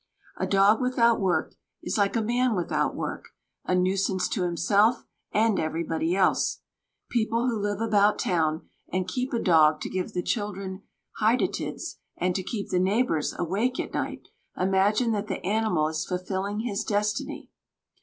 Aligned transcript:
A 0.37 0.47
dog 0.47 0.81
without 0.81 1.19
work 1.19 1.53
is 1.83 1.99
like 1.99 2.15
a 2.15 2.23
man 2.23 2.55
without 2.55 2.95
work, 2.95 3.25
a 3.65 3.75
nuisance 3.75 4.27
to 4.29 4.41
himself 4.41 5.05
and 5.31 5.59
everybody 5.59 6.15
else. 6.15 6.61
People 7.11 7.45
who 7.47 7.59
live 7.59 7.79
about 7.79 8.17
town, 8.17 8.67
and 8.91 9.07
keep 9.07 9.31
a 9.31 9.37
dog 9.37 9.79
to 9.81 9.91
give 9.91 10.13
the 10.13 10.23
children 10.23 10.81
hydatids 11.19 11.99
and 12.17 12.33
to 12.33 12.41
keep 12.41 12.69
the 12.69 12.79
neighbours 12.79 13.35
awake 13.37 13.79
at 13.79 13.93
night, 13.93 14.27
imagine 14.57 15.11
that 15.11 15.27
the 15.27 15.45
animal 15.45 15.87
is 15.87 16.03
fulfilling 16.03 16.61
his 16.61 16.83
destiny. 16.83 17.51